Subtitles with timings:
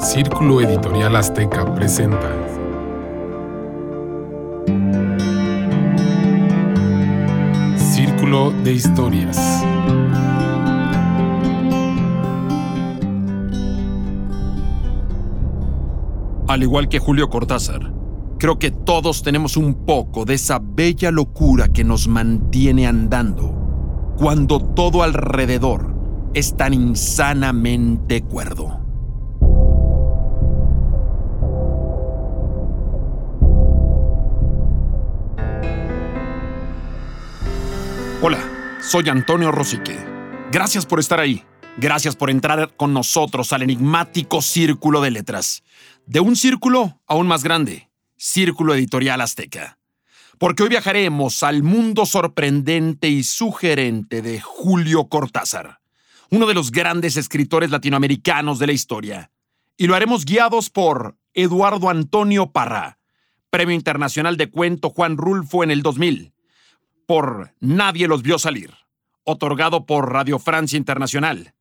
[0.00, 2.30] Círculo Editorial Azteca presenta.
[7.76, 9.36] Círculo de Historias.
[16.46, 17.92] Al igual que Julio Cortázar,
[18.38, 24.60] creo que todos tenemos un poco de esa bella locura que nos mantiene andando cuando
[24.60, 25.92] todo alrededor
[26.34, 28.87] es tan insanamente cuerdo.
[38.20, 39.96] Hola, soy Antonio Rosique.
[40.50, 41.44] Gracias por estar ahí.
[41.76, 45.62] Gracias por entrar con nosotros al enigmático círculo de letras.
[46.04, 49.78] De un círculo aún más grande, Círculo Editorial Azteca.
[50.36, 55.78] Porque hoy viajaremos al mundo sorprendente y sugerente de Julio Cortázar,
[56.30, 59.30] uno de los grandes escritores latinoamericanos de la historia.
[59.76, 62.98] Y lo haremos guiados por Eduardo Antonio Parra,
[63.48, 66.32] Premio Internacional de Cuento Juan Rulfo en el 2000
[67.08, 68.74] por Nadie los vio salir,
[69.24, 71.54] otorgado por Radio Francia Internacional,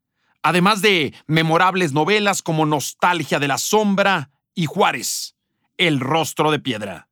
[0.43, 5.37] además de memorables novelas como Nostalgia de la Sombra y Juárez,
[5.77, 7.07] El Rostro de Piedra,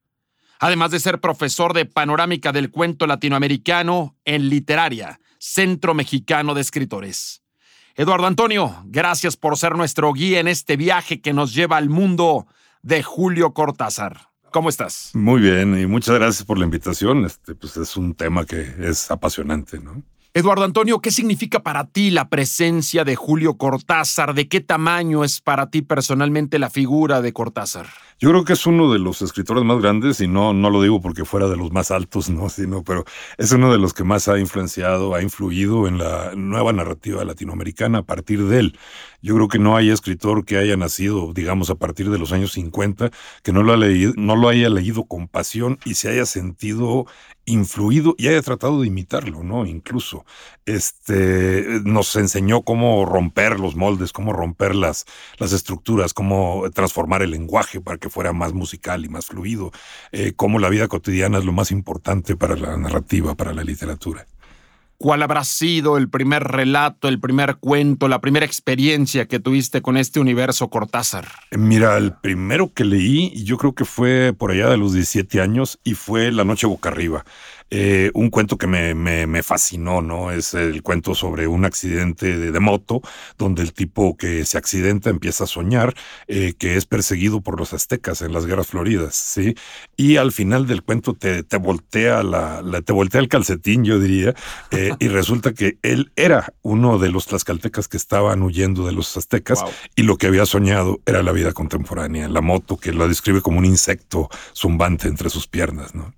[0.59, 7.41] además de ser profesor de panorámica del cuento latinoamericano en Literaria, Centro Mexicano de Escritores.
[7.95, 12.47] Eduardo Antonio, gracias por ser nuestro guía en este viaje que nos lleva al mundo
[12.81, 14.34] de Julio Cortázar.
[14.55, 15.09] ¿Cómo estás?
[15.13, 17.25] Muy bien y muchas gracias por la invitación.
[17.25, 20.01] Este, pues es un tema que es apasionante, ¿no?
[20.33, 24.33] Eduardo Antonio, ¿qué significa para ti la presencia de Julio Cortázar?
[24.33, 27.87] ¿De qué tamaño es para ti personalmente la figura de Cortázar?
[28.17, 31.01] Yo creo que es uno de los escritores más grandes, y no, no lo digo
[31.01, 33.03] porque fuera de los más altos, no, sino, pero
[33.37, 37.99] es uno de los que más ha influenciado, ha influido en la nueva narrativa latinoamericana
[37.99, 38.79] a partir de él.
[39.21, 42.53] Yo creo que no hay escritor que haya nacido, digamos, a partir de los años
[42.53, 43.11] 50,
[43.43, 47.07] que no lo, ha leído, no lo haya leído con pasión y se haya sentido
[47.45, 49.65] influido y haya tratado de imitarlo, ¿no?
[49.65, 50.25] Incluso
[50.65, 55.05] este, nos enseñó cómo romper los moldes, cómo romper las,
[55.37, 59.71] las estructuras, cómo transformar el lenguaje para que fuera más musical y más fluido,
[60.11, 64.25] eh, cómo la vida cotidiana es lo más importante para la narrativa, para la literatura.
[64.97, 69.97] ¿Cuál habrá sido el primer relato, el primer cuento, la primera experiencia que tuviste con
[69.97, 71.27] este universo Cortázar?
[71.51, 75.79] Mira, el primero que leí, yo creo que fue por allá de los 17 años
[75.83, 77.25] y fue La Noche Boca Arriba.
[77.71, 80.31] Eh, un cuento que me, me, fascinó, ¿no?
[80.31, 83.01] Es el cuento sobre un accidente de, moto,
[83.37, 85.95] donde el tipo que se accidenta empieza a soñar
[86.27, 89.55] eh, que es perseguido por los aztecas en las guerras floridas, ¿sí?
[89.97, 94.35] Y al final del cuento te, te voltea la, te voltea el calcetín, yo diría,
[94.71, 99.17] eh, y resulta que él era uno de los tlaxcaltecas que estaban huyendo de los
[99.17, 99.63] aztecas
[99.95, 103.57] y lo que había soñado era la vida contemporánea, la moto que la describe como
[103.57, 106.13] un insecto zumbante entre sus piernas, ¿no?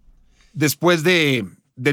[0.57, 1.45] Después de,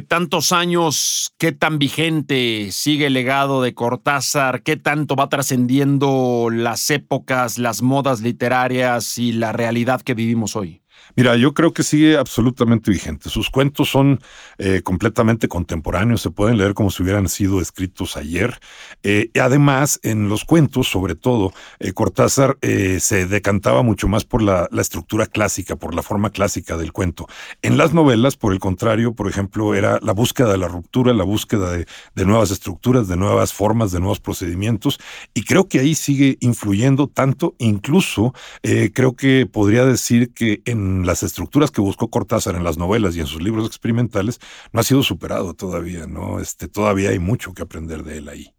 [0.09, 4.63] tantos años, ¿qué tan vigente sigue el legado de Cortázar?
[4.63, 10.81] ¿Qué tanto va trascendiendo las épocas, las modas literarias y la realidad que vivimos hoy?
[11.17, 13.29] Mira, yo creo que sigue absolutamente vigente.
[13.31, 14.21] Sus cuentos son
[14.59, 18.59] eh, completamente contemporáneos, se pueden leer como si hubieran sido escritos ayer.
[19.03, 24.43] Eh, y además, en los cuentos, sobre todo, eh, Cortázar se decantaba mucho más por
[24.43, 27.27] la, estructura clásica, por la forma clásica del cuento.
[27.63, 31.25] En las novelas, por el contrario, por ejemplo, era la búsqueda de la ruptura, la
[31.25, 34.99] búsqueda de, de nuevas estructuras, de nuevas formas, de nuevos procedimientos.
[35.33, 41.22] Y creo que ahí sigue influyendo tanto, incluso creo que podría decir que en las
[41.22, 44.41] estructuras que buscó Cortázar en las novelas y en sus libros experimentales
[44.72, 46.41] no ha sido superado todavía, ¿no?
[46.41, 48.54] Este, todavía hay mucho que aprender de él ahí.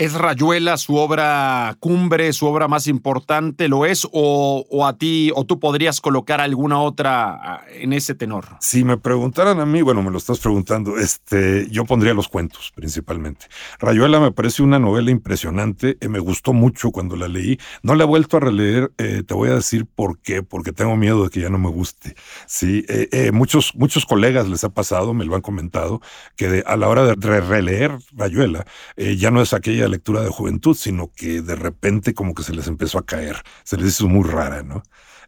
[0.00, 3.68] ¿Es Rayuela su obra cumbre, su obra más importante?
[3.68, 4.08] ¿Lo es?
[4.12, 8.46] O, a ti, o tú podrías colocar alguna otra ah, en ese tenor?
[8.60, 12.72] Si me preguntaran a mí, bueno, me lo estás preguntando, este, yo pondría los cuentos
[12.74, 13.44] principalmente.
[13.78, 17.58] Rayuela me parece una novela impresionante, eh, me gustó mucho cuando la leí.
[17.82, 20.96] No la he vuelto a releer, eh, te voy a decir por qué, porque tengo
[20.96, 22.14] miedo de que ya no me guste.
[22.46, 26.00] Sí, eh, muchos, muchos colegas les ha pasado, me lo han comentado,
[26.36, 28.64] que a la hora de releer Rayuela,
[28.96, 32.66] ya no es aquella lectura de juventud, sino que de repente como que se les
[32.66, 34.82] empezó a caer, se les hizo muy rara, ¿no?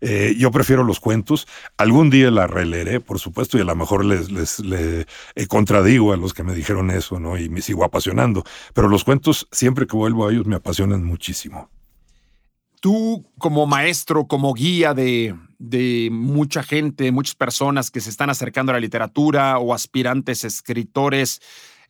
[0.05, 1.47] Eh, yo prefiero los cuentos.
[1.77, 6.17] Algún día la releeré, por supuesto, y a lo mejor les, les, eh, contradigo a
[6.17, 7.39] los que me dijeron eso, ¿no?
[7.39, 8.43] Y me sigo apasionando.
[8.75, 11.71] Pero los cuentos, siempre que vuelvo a ellos, me apasionan muchísimo.
[12.81, 18.73] Tú, como maestro, como guía de, de mucha gente, muchas personas que se están acercando
[18.73, 21.41] a la literatura o aspirantes escritores,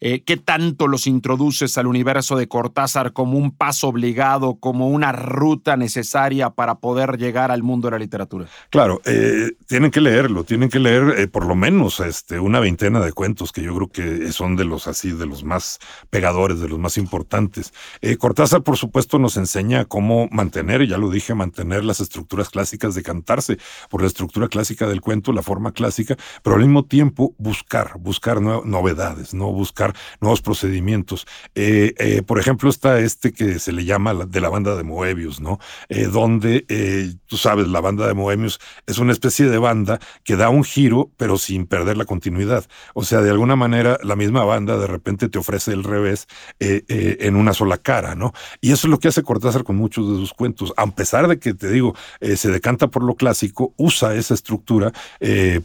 [0.04, 5.12] eh, ¿qué tanto los introduces al universo de Cortázar como un paso obligado, como una
[5.12, 8.49] ruta necesaria para poder llegar al mundo de la literatura?
[8.69, 12.99] Claro, eh, tienen que leerlo, tienen que leer eh, por lo menos este, una veintena
[12.99, 15.78] de cuentos que yo creo que son de los así, de los más
[16.10, 17.72] pegadores, de los más importantes.
[18.19, 23.05] Cortázar, por supuesto, nos enseña cómo mantener, ya lo dije, mantener las estructuras clásicas de
[23.05, 23.58] cantarse
[23.88, 28.43] por la estructura clásica del cuento, la forma clásica, pero al mismo tiempo buscar, buscar
[28.43, 31.26] novedades, no buscar nuevos procedimientos.
[31.54, 35.40] Eh, eh, por ejemplo, está este que se le llama de la banda de Moebius,
[35.40, 35.58] ¿no?
[35.88, 36.66] Eh, donde,
[37.26, 41.10] tú sabes, la banda de Moebius es una especie de banda que da un giro,
[41.16, 42.66] pero sin perder la continuidad.
[42.94, 46.26] O sea, de alguna manera, la misma banda de repente te ofrece el revés
[46.58, 48.32] en una sola cara, ¿no?
[48.60, 50.72] Y eso es lo que hace Cortázar con muchos de sus cuentos.
[50.76, 54.92] A pesar de que, te digo, se decanta por lo clásico, usa esa estructura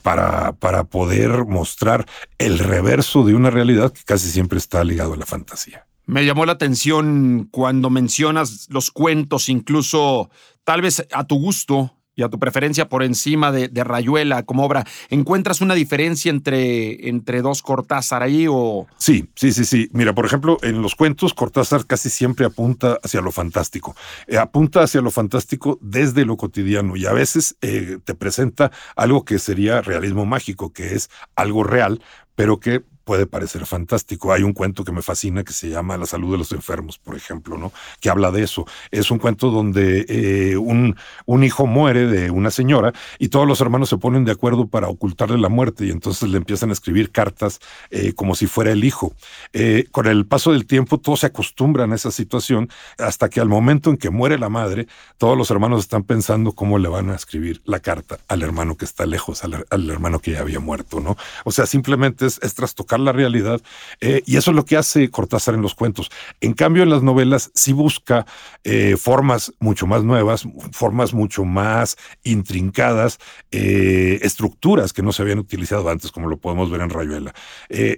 [0.01, 2.05] para, para poder mostrar
[2.37, 5.87] el reverso de una realidad que casi siempre está ligado a la fantasía.
[6.05, 10.29] Me llamó la atención cuando mencionas los cuentos, incluso
[10.63, 14.85] tal vez a tu gusto y a tu preferencia por encima de, Rayuela como obra.
[15.09, 18.87] ¿Encuentras una diferencia entre, entre dos Cortázar ahí o...?
[18.97, 19.87] Sí, sí, sí, sí.
[19.93, 23.95] Mira, por ejemplo, en los cuentos Cortázar casi siempre apunta hacia lo fantástico.
[24.25, 29.23] Eh, apunta hacia lo fantástico desde lo cotidiano y a veces eh, te presenta algo
[29.23, 32.01] que sería realismo mágico, que es algo real,
[32.35, 34.33] pero que puede parecer fantástico.
[34.33, 37.15] Hay un cuento que me fascina que se llama La salud de los enfermos, por
[37.15, 37.71] ejemplo, ¿no?
[38.01, 38.65] Que habla de eso.
[38.91, 43.61] Es un cuento donde eh, un, un, hijo muere de una señora y todos los
[43.61, 47.09] hermanos se ponen de acuerdo para ocultarle la muerte y entonces le empiezan a escribir
[47.09, 47.61] cartas
[47.91, 49.13] eh, como si fuera el hijo.
[49.53, 52.67] Eh, con el paso del tiempo todos se acostumbran a esa situación
[52.97, 54.87] hasta que al momento en que muere la madre,
[55.17, 58.83] todos los hermanos están pensando cómo le van a escribir la carta al hermano que
[58.83, 61.15] está lejos, al, hermano que ya había muerto, ¿no?
[61.45, 63.61] O sea, simplemente es, es trastocar la realidad.
[64.01, 66.09] Eh, y eso es lo que hace Cortázar en los cuentos.
[66.41, 68.25] En cambio, en las novelas sí busca
[68.63, 73.19] eh, formas mucho más nuevas, formas mucho más intrincadas,
[73.51, 77.33] eh, estructuras que no se habían utilizado antes, como lo podemos ver en Rayuela.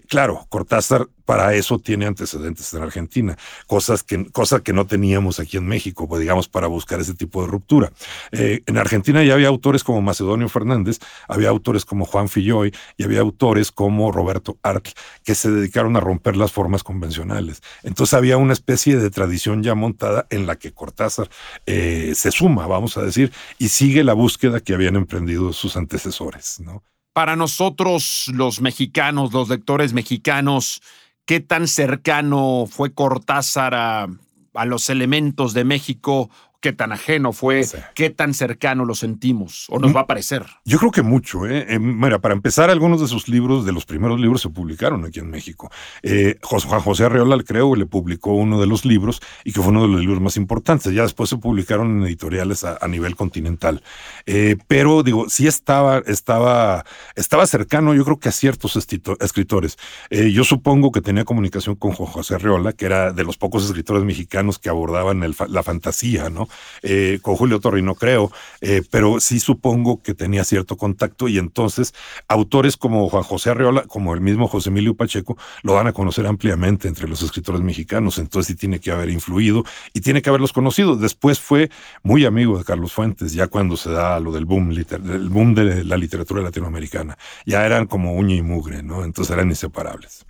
[0.08, 3.38] claro, Cortázar para eso tiene antecedentes en Argentina,
[3.68, 7.44] cosas que, cosas que no teníamos aquí en México, pues, digamos, para buscar ese tipo
[7.44, 7.92] de ruptura.
[8.32, 13.22] en Argentina ya había autores como Macedonio Fernández, había autores como Juan Filloy y había
[13.22, 14.89] autores como Roberto Art
[15.24, 17.62] que se dedicaron a romper las formas convencionales.
[17.84, 21.30] Entonces había una especie de tradición ya montada en la que Cortázar
[21.66, 26.60] eh, se suma, vamos a decir, y sigue la búsqueda que habían emprendido sus antecesores.
[26.60, 26.84] ¿no?
[27.14, 30.82] Para nosotros, los mexicanos, los lectores mexicanos,
[31.26, 34.08] ¿qué tan cercano fue Cortázar a,
[34.54, 36.30] a los elementos de México
[36.62, 37.66] qué tan ajeno fue,
[37.96, 39.96] qué tan cercano lo sentimos o nos mm.
[39.96, 40.46] va a parecer.
[40.66, 41.48] Yo creo que mucho.
[41.48, 41.66] ¿eh?
[41.70, 45.20] eh mira, para empezar, algunos de sus libros, de los primeros libros, se publicaron aquí
[45.20, 45.72] en México.
[46.04, 49.84] Eh, Juan José Arreola, creo, le publicó uno de los libros y que fue uno
[49.84, 50.94] de los libros más importantes.
[50.94, 53.84] Ya después se publicaron en editoriales a, nivel continental.
[54.26, 56.84] Eh, pero digo, sí estaba, estaba,
[57.16, 59.78] estaba cercano, yo creo que a ciertos escritores.
[60.10, 64.04] yo supongo que tenía comunicación con Juan José Arreola, que era de los pocos escritores
[64.04, 66.49] mexicanos que abordaban la fantasía, ¿no?
[66.82, 68.32] Eh, con Julio Torri no creo,
[68.62, 71.94] eh, pero sí supongo que tenía cierto contacto y entonces
[72.28, 76.28] autores como Juan José Arreola, como el mismo José Emilio Pacheco, lo van a conocer
[76.28, 79.64] ampliamente entre los escritores mexicanos, entonces sí tiene que haber influido
[79.94, 80.96] y tiene que haberlos conocido.
[80.96, 81.70] Después fue
[82.04, 85.84] muy amigo de Carlos Fuentes, ya cuando se da lo del boom, el boom de
[85.84, 87.18] la literatura latinoamericana.
[87.46, 89.04] Ya eran como uña y mugre, ¿no?
[89.04, 90.26] Entonces eran inseparables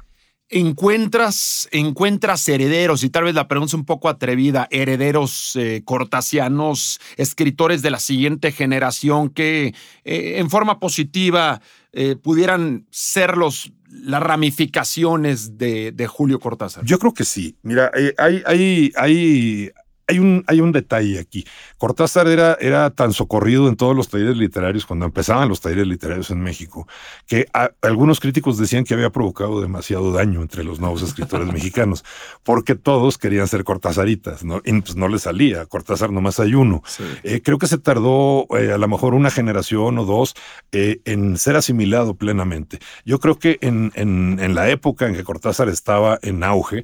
[0.50, 7.00] encuentras, encuentras herederos, y tal vez la pregunta es un poco atrevida, herederos eh, cortasianos,
[7.18, 11.62] escritores de la siguiente generación que eh, en forma positiva
[11.94, 16.84] eh, pudieran ser los, las ramificaciones de, de, Julio Cortázar?
[16.84, 17.56] Yo creo que sí.
[17.62, 19.72] Mira, hay, hay, hay,
[20.10, 21.46] hay un, hay un detalle aquí.
[21.78, 26.32] Cortázar era, era tan socorrido en todos los talleres literarios, cuando empezaban los talleres literarios
[26.32, 26.88] en México,
[27.28, 27.48] que
[27.82, 32.04] algunos críticos decían que había provocado demasiado daño entre los nuevos escritores mexicanos,
[32.44, 34.62] porque todos querían ser cortázaritas, ¿no?
[34.66, 36.82] Y pues no le salía, Cortázar nomás hay uno.
[37.24, 40.34] Eh, creo que se tardó eh, a lo mejor una generación o dos
[40.72, 42.80] eh, en ser asimilado plenamente.
[43.06, 46.84] Yo creo que en, en, en, la época en que Cortázar estaba en auge,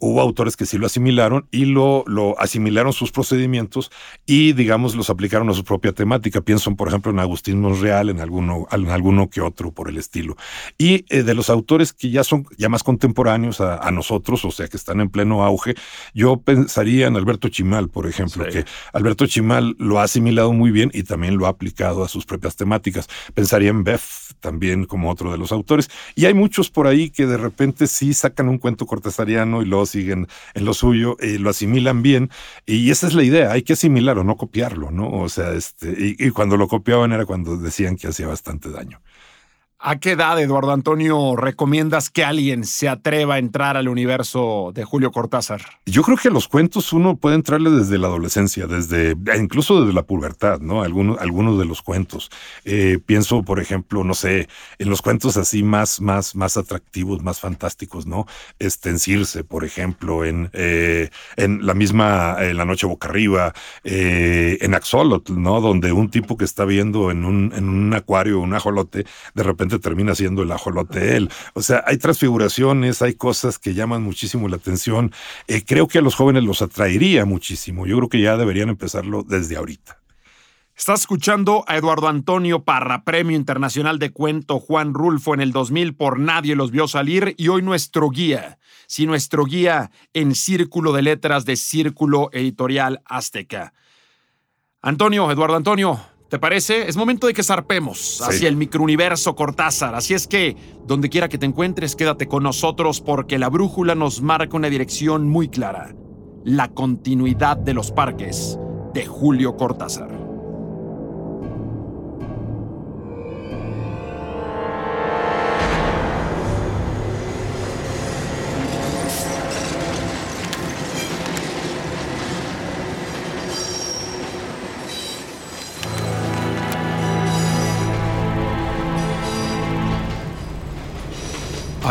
[0.00, 3.90] hubo autores que sí lo asimilaron y lo, lo asimilaron asimilaron sus procedimientos
[4.24, 6.40] y, digamos, los aplicaron a su propia temática.
[6.40, 10.36] Pienso, por ejemplo, en Agustín Monreal, en alguno, en alguno que otro por el estilo.
[10.78, 14.68] Y eh, de los autores que ya son ya más contemporáneos a, nosotros, o sea,
[14.68, 15.74] que están en pleno auge,
[16.14, 20.90] yo pensaría en Alberto Chimal, por ejemplo, que Alberto Chimal lo ha asimilado muy bien
[20.94, 23.06] y también lo ha aplicado a sus propias temáticas.
[23.34, 25.90] Pensaría en Beff también como otro de los autores.
[26.14, 29.86] Y hay muchos por ahí que de repente sí sacan un cuento cortesariano y luego
[29.86, 32.30] siguen en lo suyo, y lo asimilan bien.
[32.66, 35.10] Y esa es la idea, hay que asimilarlo, no copiarlo, ¿no?
[35.10, 39.00] O sea, este, y cuando lo copiaban era cuando decían que hacía bastante daño.
[39.78, 44.84] ¿A qué edad, Eduardo Antonio, recomiendas que alguien se atreva a entrar al universo de
[44.84, 45.60] Julio Cortázar?
[45.84, 49.92] Yo creo que a los cuentos uno puede entrarle desde la adolescencia, desde incluso desde
[49.92, 50.82] la pubertad, ¿no?
[50.82, 52.30] Algunos, de los cuentos.
[52.64, 57.38] Eh, pienso, por ejemplo, no sé, en los cuentos así más, más, más atractivos, más
[57.38, 58.26] fantásticos, ¿no?
[58.58, 63.52] Este, en Circe, por ejemplo, en, eh, en la misma, en La Noche Boca Arriba,
[63.84, 65.60] eh, en Axolotl, ¿no?
[65.60, 69.04] Donde un tipo que está viendo en un, en un acuario un ajolote,
[69.34, 71.30] de repente termina siendo el ajolote él.
[71.54, 75.12] O sea, hay transfiguraciones, hay cosas que llaman muchísimo la atención.
[75.48, 77.86] Eh, creo que a los jóvenes los atraería muchísimo.
[77.86, 79.98] Yo creo que ya deberían empezarlo desde ahorita.
[80.76, 85.94] Estás escuchando a Eduardo Antonio Parra, Premio Internacional de Cuento Juan Rulfo en el 2000
[85.94, 91.00] por Nadie los vio salir y hoy nuestro guía, sí, nuestro guía en Círculo de
[91.00, 93.72] Letras de Círculo Editorial Azteca.
[94.82, 96.88] Antonio, Eduardo Antonio, ¿Te parece?
[96.88, 99.94] Es momento de que zarpemos hacia el microuniverso Cortázar.
[99.94, 104.20] Así es que, donde quiera que te encuentres, quédate con nosotros porque la brújula nos
[104.22, 105.94] marca una dirección muy clara.
[106.42, 108.58] La continuidad de los parques
[108.92, 110.25] de Julio Cortázar.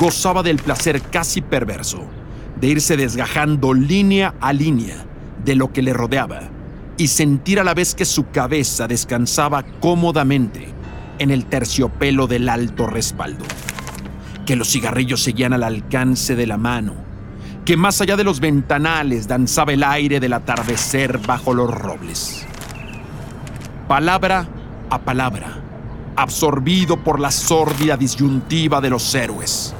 [0.00, 2.06] gozaba del placer casi perverso
[2.58, 5.04] de irse desgajando línea a línea
[5.44, 6.40] de lo que le rodeaba
[6.96, 10.68] y sentir a la vez que su cabeza descansaba cómodamente
[11.18, 13.44] en el terciopelo del alto respaldo,
[14.46, 16.94] que los cigarrillos seguían al alcance de la mano,
[17.66, 22.46] que más allá de los ventanales danzaba el aire del atardecer bajo los robles.
[23.86, 24.48] Palabra
[24.88, 25.58] a palabra,
[26.16, 29.74] absorbido por la sórdida disyuntiva de los héroes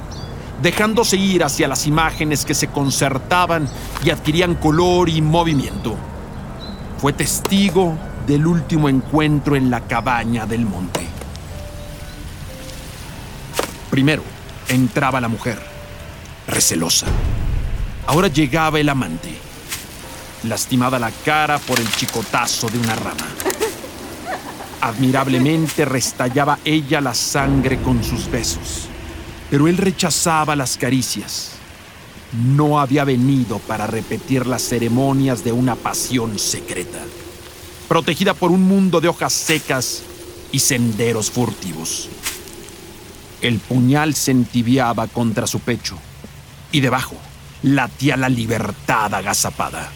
[0.62, 3.68] dejándose ir hacia las imágenes que se concertaban
[4.04, 5.96] y adquirían color y movimiento.
[6.98, 11.00] Fue testigo del último encuentro en la cabaña del monte.
[13.90, 14.22] Primero
[14.68, 15.58] entraba la mujer,
[16.46, 17.06] recelosa.
[18.06, 19.34] Ahora llegaba el amante,
[20.44, 23.26] lastimada la cara por el chicotazo de una rama.
[24.82, 28.88] Admirablemente restallaba ella la sangre con sus besos
[29.50, 31.52] pero él rechazaba las caricias.
[32.32, 37.00] No había venido para repetir las ceremonias de una pasión secreta,
[37.88, 40.02] protegida por un mundo de hojas secas
[40.52, 42.08] y senderos furtivos.
[43.42, 45.98] El puñal se entibiaba contra su pecho
[46.70, 47.16] y debajo
[47.62, 49.90] latía la libertad agazapada.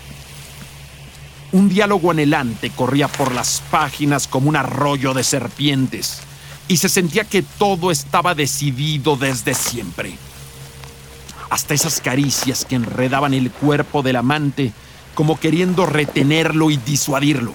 [1.52, 6.23] Un diálogo anhelante corría por las páginas como un arroyo de serpientes
[6.68, 10.16] y se sentía que todo estaba decidido desde siempre.
[11.50, 14.72] Hasta esas caricias que enredaban el cuerpo del amante
[15.14, 17.54] como queriendo retenerlo y disuadirlo.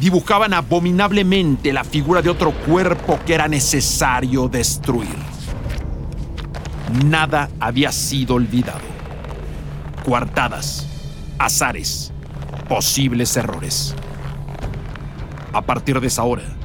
[0.00, 5.16] Dibujaban abominablemente la figura de otro cuerpo que era necesario destruir.
[7.04, 8.80] Nada había sido olvidado.
[10.04, 10.86] Coartadas,
[11.38, 12.12] azares,
[12.68, 13.94] posibles errores.
[15.52, 16.55] A partir de esa hora,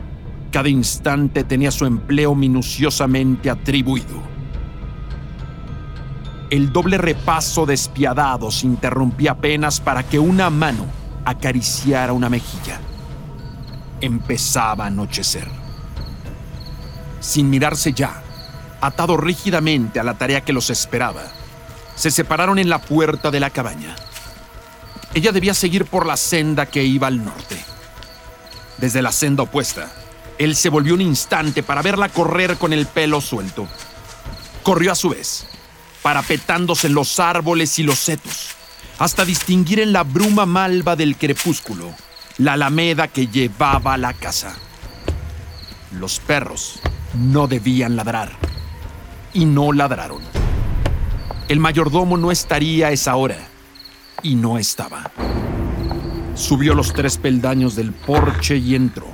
[0.51, 4.21] cada instante tenía su empleo minuciosamente atribuido.
[6.49, 10.85] El doble repaso despiadado se interrumpía apenas para que una mano
[11.23, 12.81] acariciara una mejilla.
[14.01, 15.47] Empezaba a anochecer.
[17.21, 18.21] Sin mirarse ya,
[18.81, 21.23] atado rígidamente a la tarea que los esperaba,
[21.95, 23.95] se separaron en la puerta de la cabaña.
[25.13, 27.63] Ella debía seguir por la senda que iba al norte.
[28.77, 29.89] Desde la senda opuesta,
[30.43, 33.67] él se volvió un instante para verla correr con el pelo suelto.
[34.63, 35.45] Corrió a su vez,
[36.01, 38.49] parapetándose en los árboles y los setos,
[38.97, 41.93] hasta distinguir en la bruma malva del crepúsculo
[42.39, 44.55] la alameda que llevaba a la casa.
[45.91, 46.79] Los perros
[47.13, 48.31] no debían ladrar,
[49.33, 50.23] y no ladraron.
[51.49, 53.37] El mayordomo no estaría a esa hora,
[54.23, 55.11] y no estaba.
[56.33, 59.10] Subió los tres peldaños del porche y entró.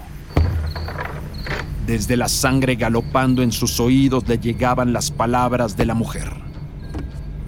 [1.87, 6.33] Desde la sangre galopando en sus oídos le llegaban las palabras de la mujer.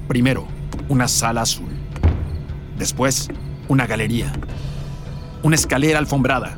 [0.07, 0.47] Primero,
[0.87, 1.67] una sala azul.
[2.77, 3.27] Después,
[3.67, 4.31] una galería.
[5.43, 6.57] Una escalera alfombrada.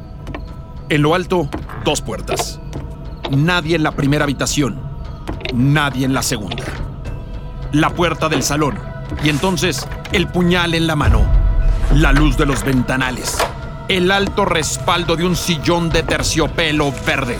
[0.89, 1.49] En lo alto,
[1.83, 2.59] dos puertas.
[3.31, 4.79] Nadie en la primera habitación.
[5.51, 6.65] Nadie en la segunda.
[7.71, 8.77] La puerta del salón.
[9.23, 11.23] Y entonces, el puñal en la mano.
[11.95, 13.39] La luz de los ventanales.
[13.87, 17.39] El alto respaldo de un sillón de terciopelo verde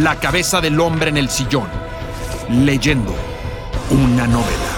[0.00, 1.68] la cabeza del hombre en el sillón,
[2.50, 3.14] leyendo
[3.90, 4.74] una novela.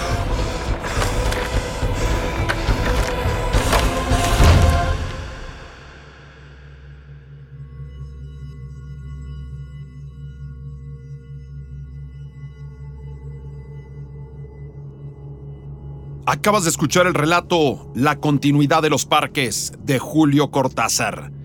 [16.29, 21.36] Acabas de escuchar el relato La continuidad de los parques de Julio Cortázar.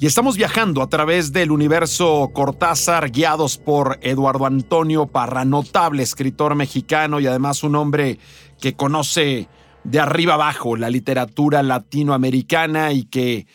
[0.00, 6.54] Y estamos viajando a través del universo Cortázar, guiados por Eduardo Antonio Parra, notable escritor
[6.54, 8.20] mexicano y además un hombre
[8.60, 9.48] que conoce
[9.82, 13.48] de arriba abajo la literatura latinoamericana y que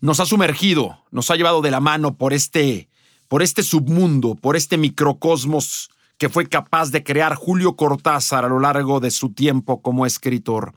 [0.00, 2.88] nos ha sumergido, nos ha llevado de la mano por este,
[3.28, 8.58] por este submundo, por este microcosmos que fue capaz de crear Julio Cortázar a lo
[8.58, 10.72] largo de su tiempo como escritor.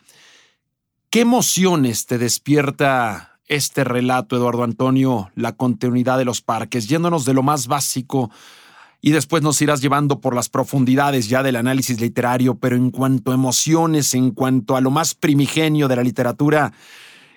[1.09, 7.33] ¿Qué emociones te despierta este relato, Eduardo Antonio, la continuidad de los parques, yéndonos de
[7.33, 8.31] lo más básico
[9.05, 13.31] y después nos irás llevando por las profundidades ya del análisis literario, pero en cuanto
[13.31, 16.71] a emociones, en cuanto a lo más primigenio de la literatura,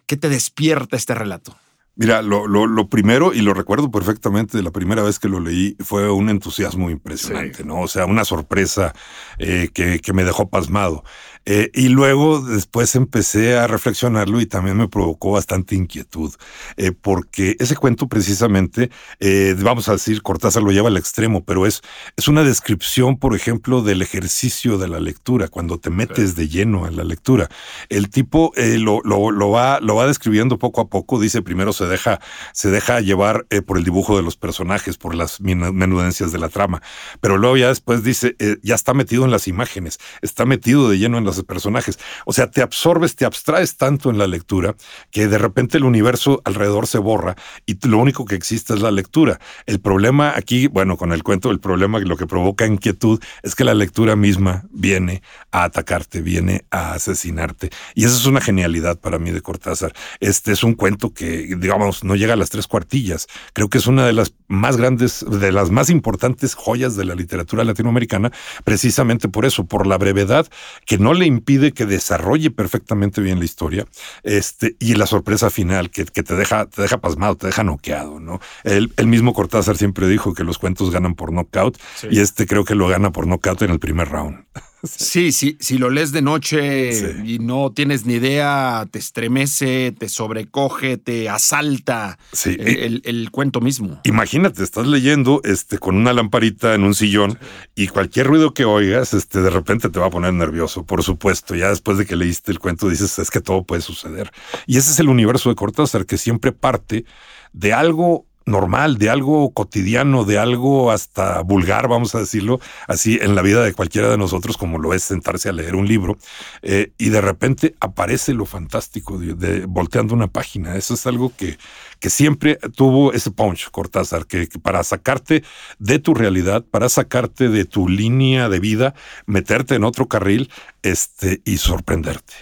[0.07, 1.57] ¿qué te despierta este relato?
[1.99, 6.11] Mira, lo, primero, y lo recuerdo perfectamente de la primera vez que lo leí, fue
[6.11, 7.81] un entusiasmo impresionante, ¿no?
[7.81, 8.95] O sea, una sorpresa
[9.39, 11.05] eh, que, que, me dejó pasmado.
[11.49, 16.35] Eh, y luego después empecé a reflexionarlo y también me provocó bastante inquietud,
[16.77, 21.65] eh, porque ese cuento precisamente, eh, vamos a decir, Cortázar lo lleva al extremo, pero
[21.65, 21.83] es,
[22.17, 26.89] es una descripción, por ejemplo, del ejercicio de la lectura, cuando te metes de lleno
[26.89, 27.49] en la lectura.
[27.89, 31.87] El tipo lo, lo, lo, va, lo va describiendo poco a poco, dice, primero se
[31.87, 32.21] deja,
[32.53, 36.83] se deja llevar por el dibujo de los personajes, por las menudencias de la trama,
[37.21, 41.19] pero luego ya después dice, ya está metido en las imágenes, está metido de lleno
[41.19, 41.99] en las personajes.
[42.25, 44.77] O sea, te absorbes, te abstraes tanto en la lectura
[45.11, 48.91] que de repente el universo alrededor se borra y lo único que existe es la
[48.91, 49.39] lectura.
[49.67, 53.65] El problema aquí, bueno, con el cuento, el problema, lo que provoca inquietud es que
[53.65, 57.71] la lectura misma viene a atacarte, viene a asesinarte.
[57.95, 59.93] Y esa es una genialidad para mí de Cortázar.
[60.21, 63.27] Este es un cuento que, digamos, no llega a las tres cuartillas.
[63.53, 67.15] Creo que es una de las más grandes, de las más importantes joyas de la
[67.15, 68.33] literatura latinoamericana,
[68.65, 70.47] precisamente por eso, por la brevedad
[70.85, 73.87] que no le impide que desarrolle perfectamente bien la historia,
[74.23, 78.41] este, y la sorpresa final que, te deja, te deja pasmado, te deja noqueado, ¿no?
[78.65, 81.79] El, mismo Cortázar siempre dijo que los cuentos ganan por knockout,
[82.11, 84.45] y este creo que lo gana por knockout en el primer round.
[84.97, 90.09] Sí, sí, si lo lees de noche y no tienes ni idea, te estremece, te
[90.09, 94.01] sobrecoge, te asalta el, cuento mismo.
[94.05, 97.39] Imagínate, estás leyendo este, con una lamparita en un sillón
[97.75, 101.55] y cualquier ruido que oigas, este, de repente te va a poner nervioso, por supuesto.
[101.55, 104.31] Ya después de que leíste el cuento dices, es que todo puede suceder.
[104.67, 107.05] Y ese es el universo de Cortázar, que siempre parte
[107.53, 113.35] de algo normal, de algo cotidiano, de algo hasta vulgar, vamos a decirlo, así en
[113.35, 116.17] la vida de cualquiera de nosotros, como lo es sentarse a leer un libro,
[116.63, 120.77] eh, y de repente aparece lo fantástico de, volteando una página.
[120.77, 121.59] Eso es algo que,
[121.99, 125.43] que siempre tuvo ese punch, Cortázar, que, para sacarte
[125.79, 128.95] de tu realidad, para sacarte de tu línea de vida,
[129.27, 130.51] meterte en otro carril
[130.83, 132.35] este, y sorprenderte,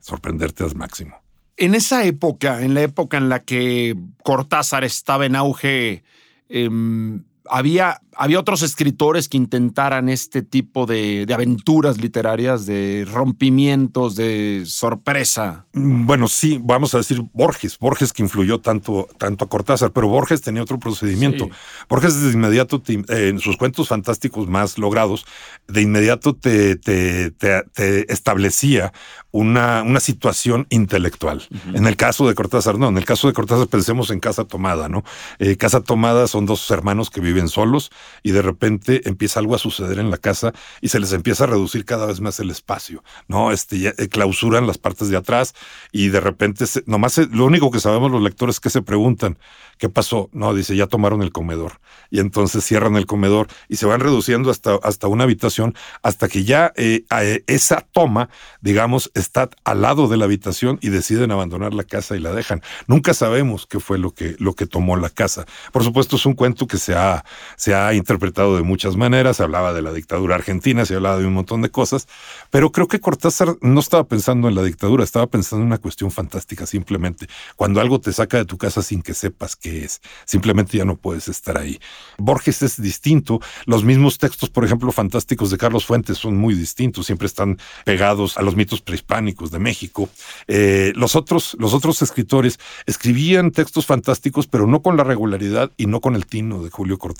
[0.00, 1.25] sorprenderte al máximo.
[1.56, 6.04] En esa época, en la época en la que Cortázar estaba en auge,
[6.48, 14.64] em, había, había otros escritores que intentaran este tipo de, aventuras literarias, de rompimientos, de
[14.66, 15.66] sorpresa.
[15.72, 20.08] Mm, bueno, sí, vamos a decir Borges, Borges que influyó tanto, tanto a Cortázar, pero
[20.08, 21.48] Borges tenía otro procedimiento.
[21.88, 25.26] Borges de inmediato, eh, en sus cuentos fantásticos más logrados,
[25.68, 28.92] de inmediato te, te, te, establecía
[29.30, 31.42] una, una, situación intelectual.
[31.74, 34.88] En el caso de Cortázar, no, en el caso de Cortázar pensemos en Casa Tomada,
[34.88, 35.04] ¿no?
[35.38, 37.90] Eh, Casa Tomada son dos hermanos que viven solos
[38.22, 41.48] y de repente empieza algo a suceder en la casa y se les empieza a
[41.48, 43.52] reducir cada vez más el espacio, ¿no?
[43.52, 45.54] Este, eh, clausuran las partes de atrás
[45.92, 49.38] y de repente, nomás lo único que sabemos los lectores es que se preguntan,
[49.78, 50.30] ¿qué pasó?
[50.32, 51.80] No, dice, ya tomaron el comedor.
[52.10, 56.44] Y entonces cierran el comedor y se van reduciendo hasta, hasta una habitación hasta que
[56.44, 58.28] ya eh, eh, esa toma,
[58.60, 62.62] digamos, está al lado de la habitación y deciden abandonar la casa y la dejan.
[62.86, 65.46] Nunca sabemos qué fue lo que, lo que tomó la casa.
[65.72, 67.24] Por supuesto, es un cuento que se ha,
[67.56, 69.36] se ha interpretado de muchas maneras.
[69.38, 72.08] Se hablaba de la dictadura argentina, se hablaba de un montón de cosas,
[72.50, 76.10] pero creo que Cortázar no estaba pensando en la dictadura, estaba pensando en una cuestión
[76.10, 77.26] fantástica, simplemente.
[77.56, 80.96] Cuando algo te saca de tu casa sin que sepas qué es, simplemente ya no
[80.96, 81.78] puedes estar ahí.
[82.18, 83.40] Borges es distinto.
[83.64, 88.36] Los mismos textos, por ejemplo, fantásticos de Carlos Fuentes son muy distintos, siempre están pegados
[88.36, 90.08] a los mitos prehispánicos de México.
[90.46, 95.86] Eh, los, otros, los otros escritores escribían textos fantásticos, pero no con la regularidad y
[95.86, 97.15] no con el tino de Julio Cortázar.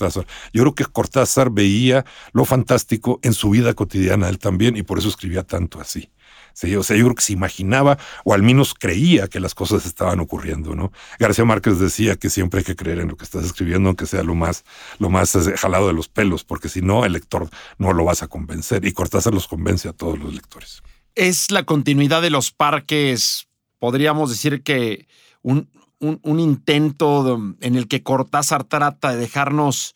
[0.53, 4.99] Yo creo que Cortázar veía lo fantástico en su vida cotidiana, él también, y por
[4.99, 6.11] eso escribía tanto así.
[6.57, 9.85] Sí, o sea, yo creo que se imaginaba o al menos creía que las cosas
[9.85, 10.91] estaban ocurriendo, ¿no?
[11.19, 14.23] García Márquez decía que siempre hay que creer en lo que estás escribiendo, aunque sea
[14.23, 14.65] lo más,
[14.99, 18.23] lo más eh, jalado de los pelos, porque si no, el lector no lo vas
[18.23, 18.87] a convencer.
[18.87, 20.83] Y Cortázar los convence a todos los lectores.
[21.15, 25.07] Es la continuidad de los parques, podríamos decir que
[25.43, 25.69] un,
[26.01, 29.95] un, intento en el que Cortázar trata de dejarnos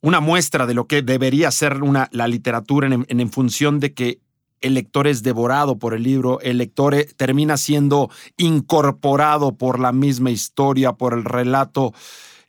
[0.00, 4.20] una muestra de lo que debería ser una, la literatura en, en función de que
[4.60, 9.92] el lector es devorado por el libro, el lector eh, termina siendo incorporado por la
[9.92, 11.92] misma historia, por el relato.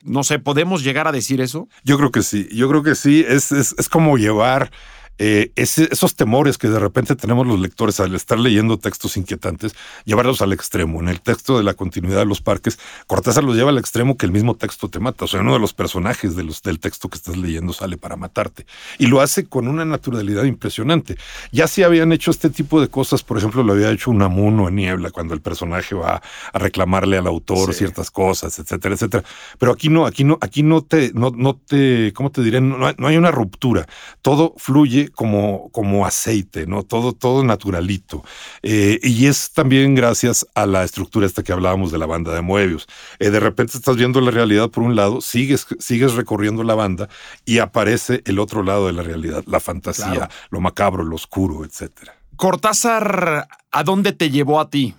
[0.02, 1.68] No sé, ¿podemos llegar a decir eso?
[1.84, 4.70] Yo creo que sí, yo creo que sí, es, es, es como llevar
[5.18, 10.42] eh, esos temores que de repente tenemos los lectores al estar leyendo textos inquietantes, llevarlos
[10.42, 11.00] al extremo.
[11.00, 14.26] En el texto de la continuidad de los parques, Cortázar los lleva al extremo que
[14.26, 15.24] el mismo texto te mata.
[15.24, 18.16] O sea, uno de los personajes de los, del texto que estás leyendo sale para
[18.16, 18.66] matarte.
[18.98, 21.16] Y lo hace con una naturalidad impresionante.
[21.52, 24.68] Ya si habían hecho este tipo de cosas, por ejemplo, lo había hecho un amuno
[24.68, 26.22] en niebla, cuando el personaje va
[26.52, 29.24] a reclamarle al autor ciertas cosas, etcétera, etcétera.
[29.58, 32.60] Pero aquí no, aquí no, aquí no te, no, no te, ¿cómo te diré?
[32.60, 33.86] no hay una ruptura.
[34.20, 36.82] Todo fluye como, como aceite, ¿no?
[36.82, 38.24] Todo, todo naturalito.
[38.62, 42.42] Eh, y es también gracias a la estructura esta que hablábamos de la banda de
[42.42, 42.86] Moebius.
[43.18, 47.08] Eh, de repente estás viendo la realidad por un lado, sigues, sigues recorriendo la banda
[47.44, 52.14] y aparece el otro lado de la realidad, la fantasía, lo macabro, lo oscuro, etcétera.
[52.36, 54.94] Cortázar, ¿a dónde te llevó a ti?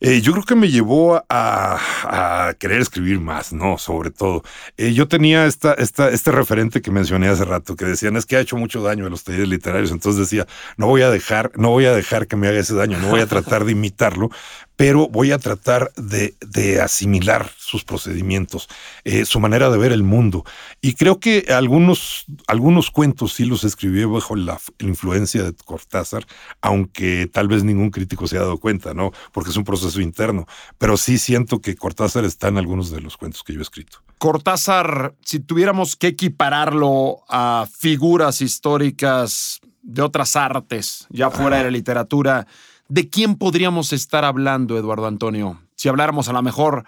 [0.00, 3.78] Eh, yo creo que me llevó a, querer escribir más, ¿no?
[3.78, 4.42] Sobre todo.
[4.76, 8.36] Eh, yo tenía esta, esta, este referente que mencioné hace rato, que decían es que
[8.36, 9.90] ha hecho mucho daño a los talleres literarios.
[9.90, 12.98] Entonces decía, no voy a dejar, no voy a dejar que me haga ese daño,
[12.98, 14.30] no voy a tratar de imitarlo,
[14.78, 18.68] pero voy a tratar de, asimilar sus procedimientos,
[19.02, 20.44] eh, su manera de ver el mundo.
[20.80, 26.28] Y creo que algunos, algunos cuentos sí los escribí bajo la, influencia de Cortázar,
[26.60, 29.10] aunque tal vez ningún crítico se haya dado cuenta, ¿no?
[29.32, 30.46] Porque es un proceso interno.
[30.78, 33.98] Pero sí siento que Cortázar está en algunos de los cuentos que yo he escrito.
[34.18, 41.70] Cortázar, si tuviéramos que equipararlo a figuras históricas de otras artes, ya fuera de la
[41.72, 42.46] literatura,
[42.88, 45.60] ¿de quién podríamos estar hablando, Eduardo Antonio?
[45.76, 46.84] Si habláramos a lo mejor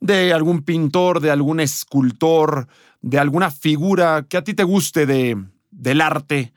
[0.00, 2.68] de algún pintor, de algún escultor,
[3.02, 5.36] de alguna figura que a ti te guste de,
[5.80, 6.52] del arte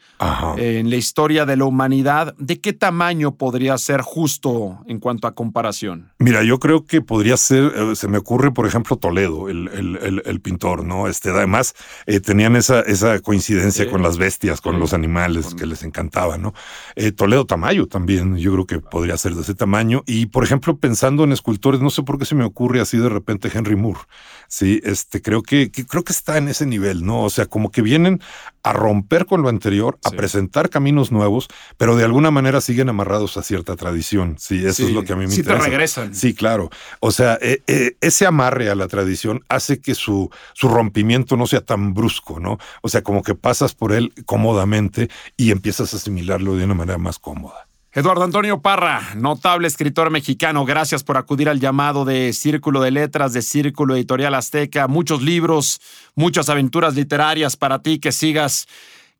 [0.57, 5.33] en la historia de la humanidad, ¿de qué tamaño podría ser justo en cuanto a
[5.33, 6.11] comparación?
[6.19, 10.41] Mira, yo creo que podría ser, eh, se me ocurre, por ejemplo, Toledo, el, el,
[10.41, 11.07] pintor, ¿no?
[11.07, 11.73] Este, además,
[12.05, 16.53] eh, tenían esa, esa coincidencia con las bestias, con los animales que les encantaba, ¿no?
[16.95, 20.03] Eh, Toledo Tamayo también, yo creo que podría ser de ese tamaño.
[20.05, 23.09] Y, por ejemplo, pensando en escultores, no sé por qué se me ocurre así de
[23.09, 24.01] repente Henry Moore.
[24.47, 27.23] Sí, este, creo que, creo que está en ese nivel, ¿no?
[27.23, 28.21] O sea, como que vienen
[28.63, 31.47] a romper con lo anterior, a presentar caminos nuevos,
[31.77, 34.35] pero de alguna manera siguen amarrados a cierta tradición.
[34.39, 35.57] Sí, eso es lo que a mí me interesa.
[35.57, 36.15] Sí, te regresan.
[36.15, 36.69] Sí, claro.
[36.99, 41.47] O sea, e, e, ese amarre a la tradición hace que su, su rompimiento no
[41.47, 42.57] sea tan brusco, ¿no?
[42.81, 46.97] O sea, como que pasas por él cómodamente y empiezas a asimilarlo de una manera
[46.97, 47.67] más cómoda.
[47.95, 53.33] Eduardo Antonio Parra, notable escritor mexicano, gracias por acudir al llamado de Círculo de Letras
[53.33, 54.87] de Círculo Editorial Azteca.
[54.87, 55.79] Muchos libros,
[56.15, 58.67] muchas aventuras literarias para ti, que sigas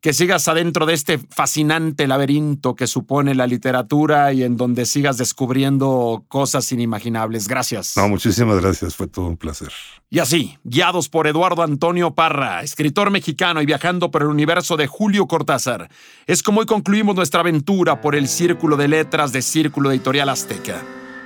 [0.04, 5.16] que sigas adentro de este fascinante laberinto que supone la literatura y en donde sigas
[5.16, 7.48] descubriendo cosas inimaginables.
[7.48, 7.96] Gracias.
[7.96, 9.70] No, muchísimas gracias, fue todo un placer.
[10.10, 14.86] Y así, guiados por Eduardo Antonio Parra, escritor mexicano y viajando por el universo de
[14.88, 15.88] Julio Cortázar,
[16.26, 20.82] es como hoy concluimos nuestra aventura por el círculo de letras de Círculo Editorial Azteca.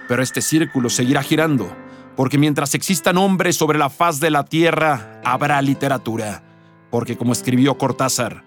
[0.07, 1.77] Pero este círculo seguirá girando,
[2.15, 6.45] porque mientras existan hombres sobre la faz de la tierra, habrá literatura.
[6.93, 8.47] Porque como escribió Cortázar,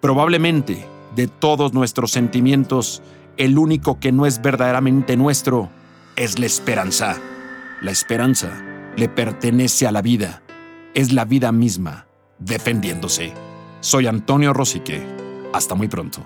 [0.00, 3.02] Probablemente, de todos nuestros sentimientos,
[3.36, 5.70] el único que no es verdaderamente nuestro
[6.14, 7.16] es la esperanza.
[7.82, 8.62] La esperanza
[8.96, 10.42] le pertenece a la vida.
[10.94, 12.06] Es la vida misma,
[12.38, 13.32] defendiéndose.
[13.80, 15.02] Soy Antonio Rosique.
[15.52, 16.22] Hasta muy pronto.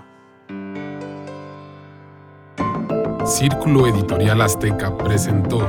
[3.25, 5.67] Círculo Editorial Azteca presentó